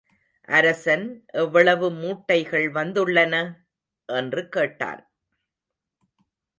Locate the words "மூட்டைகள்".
1.91-2.67